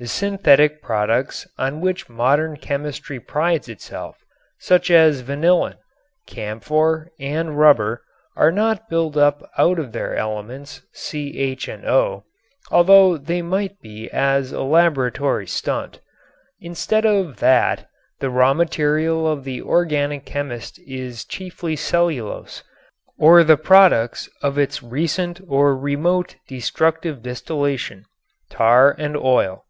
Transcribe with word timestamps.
The 0.00 0.06
synthetic 0.06 0.80
products 0.80 1.48
on 1.58 1.80
which 1.80 2.08
modern 2.08 2.56
chemistry 2.56 3.18
prides 3.18 3.68
itself, 3.68 4.24
such 4.60 4.92
as 4.92 5.24
vanillin, 5.24 5.74
camphor 6.24 7.10
and 7.18 7.58
rubber, 7.58 8.02
are 8.36 8.52
not 8.52 8.88
built 8.88 9.16
up 9.16 9.42
out 9.58 9.80
of 9.80 9.90
their 9.90 10.14
elements, 10.14 10.82
C, 10.92 11.36
H 11.40 11.66
and 11.66 11.84
O, 11.84 12.22
although 12.70 13.16
they 13.18 13.42
might 13.42 13.80
be 13.80 14.08
as 14.12 14.52
a 14.52 14.62
laboratory 14.62 15.48
stunt. 15.48 15.98
Instead 16.60 17.04
of 17.04 17.38
that 17.38 17.88
the 18.20 18.30
raw 18.30 18.54
material 18.54 19.26
of 19.26 19.42
the 19.42 19.60
organic 19.60 20.24
chemist 20.24 20.78
is 20.86 21.24
chiefly 21.24 21.74
cellulose, 21.74 22.62
or 23.18 23.42
the 23.42 23.56
products 23.56 24.28
of 24.44 24.58
its 24.58 24.80
recent 24.80 25.40
or 25.48 25.76
remote 25.76 26.36
destructive 26.46 27.20
distillation, 27.20 28.04
tar 28.48 28.94
and 28.96 29.16
oil. 29.16 29.64